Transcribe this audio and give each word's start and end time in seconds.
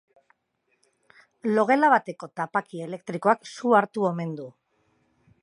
Logela 1.57 1.91
bateko 1.95 2.31
tapaki 2.41 2.83
elektrikoak 2.87 3.47
su 3.53 3.77
hartu 3.83 4.09
omen 4.15 4.35
du. 4.41 4.51